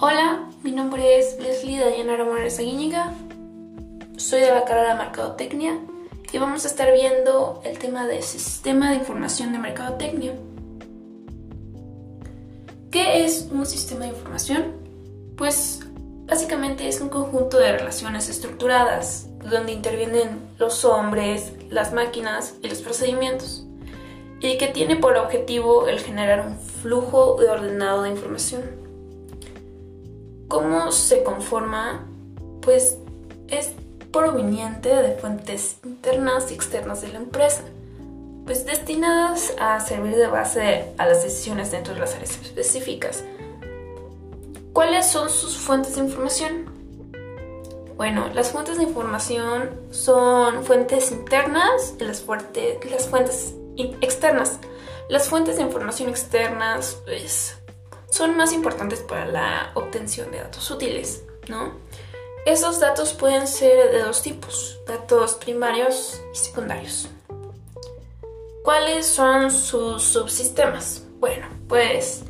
Hola, 0.00 0.48
mi 0.62 0.70
nombre 0.70 1.18
es 1.18 1.40
Leslie 1.40 1.80
Dayanara 1.80 2.24
Morales 2.24 2.60
Aguíñiga. 2.60 3.12
Soy 4.16 4.42
de 4.42 4.50
la 4.52 4.64
carrera 4.64 4.92
de 4.92 5.02
Mercadotecnia 5.02 5.76
y 6.32 6.38
vamos 6.38 6.64
a 6.64 6.68
estar 6.68 6.92
viendo 6.92 7.60
el 7.64 7.80
tema 7.80 8.06
de 8.06 8.22
Sistema 8.22 8.90
de 8.90 8.98
Información 8.98 9.50
de 9.50 9.58
Mercadotecnia. 9.58 10.34
¿Qué 12.92 13.24
es 13.24 13.48
un 13.50 13.66
sistema 13.66 14.02
de 14.04 14.10
información? 14.10 14.66
Pues 15.36 15.80
básicamente 16.26 16.86
es 16.86 17.00
un 17.00 17.08
conjunto 17.08 17.58
de 17.58 17.76
relaciones 17.76 18.28
estructuradas 18.28 19.26
donde 19.50 19.72
intervienen 19.72 20.48
los 20.58 20.84
hombres, 20.84 21.54
las 21.70 21.92
máquinas 21.92 22.54
y 22.62 22.68
los 22.68 22.82
procedimientos 22.82 23.66
y 24.38 24.58
que 24.58 24.68
tiene 24.68 24.94
por 24.94 25.16
objetivo 25.16 25.88
el 25.88 25.98
generar 25.98 26.46
un 26.46 26.56
flujo 26.56 27.34
de 27.40 27.48
ordenado 27.48 28.04
de 28.04 28.10
información. 28.10 28.87
¿Cómo 30.48 30.90
se 30.92 31.22
conforma? 31.22 32.06
Pues 32.62 32.96
es 33.48 33.72
proveniente 34.10 34.88
de 34.88 35.12
fuentes 35.12 35.78
internas 35.84 36.50
y 36.50 36.54
externas 36.54 37.02
de 37.02 37.08
la 37.08 37.18
empresa, 37.18 37.62
pues 38.46 38.64
destinadas 38.64 39.52
a 39.60 39.78
servir 39.80 40.16
de 40.16 40.26
base 40.26 40.92
a 40.96 41.06
las 41.06 41.22
decisiones 41.22 41.70
dentro 41.70 41.94
de 41.94 42.00
las 42.00 42.14
áreas 42.14 42.30
específicas. 42.42 43.24
¿Cuáles 44.72 45.06
son 45.06 45.28
sus 45.28 45.58
fuentes 45.58 45.96
de 45.96 46.02
información? 46.02 46.78
Bueno, 47.96 48.28
las 48.32 48.50
fuentes 48.50 48.78
de 48.78 48.84
información 48.84 49.70
son 49.90 50.64
fuentes 50.64 51.10
internas 51.10 51.94
y 51.98 52.04
las, 52.04 52.24
las 52.90 53.08
fuentes 53.08 53.54
externas. 53.76 54.60
Las 55.08 55.28
fuentes 55.28 55.56
de 55.56 55.62
información 55.62 56.08
externas 56.08 56.98
pues, 57.04 57.56
son 58.18 58.36
más 58.36 58.52
importantes 58.52 58.98
para 58.98 59.26
la 59.26 59.70
obtención 59.74 60.32
de 60.32 60.38
datos 60.38 60.68
útiles, 60.72 61.22
¿no? 61.48 61.70
Esos 62.44 62.80
datos 62.80 63.12
pueden 63.12 63.46
ser 63.46 63.92
de 63.92 64.02
dos 64.02 64.22
tipos, 64.22 64.80
datos 64.88 65.34
primarios 65.34 66.20
y 66.34 66.36
secundarios. 66.36 67.08
¿Cuáles 68.64 69.06
son 69.06 69.52
sus 69.52 70.02
subsistemas? 70.02 71.04
Bueno, 71.20 71.46
pues 71.68 72.24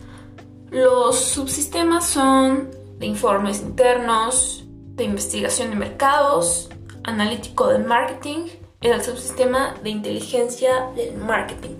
los 0.70 1.18
subsistemas 1.18 2.06
son 2.06 2.70
de 2.98 3.06
informes 3.06 3.60
internos, 3.62 4.64
de 4.94 5.04
investigación 5.04 5.70
de 5.70 5.76
mercados, 5.76 6.68
analítico 7.04 7.68
de 7.68 7.78
marketing, 7.78 8.48
el 8.82 9.02
subsistema 9.02 9.74
de 9.82 9.88
inteligencia 9.88 10.90
del 10.94 11.16
marketing. 11.16 11.78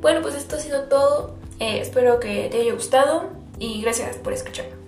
Bueno, 0.00 0.22
pues 0.22 0.36
esto 0.36 0.54
ha 0.54 0.60
sido 0.60 0.84
todo. 0.84 1.40
Eh, 1.60 1.80
espero 1.80 2.18
que 2.18 2.48
te 2.50 2.62
haya 2.62 2.72
gustado 2.72 3.30
y 3.58 3.82
gracias 3.82 4.16
por 4.16 4.32
escuchar. 4.32 4.79